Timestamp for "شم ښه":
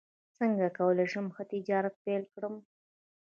1.11-1.43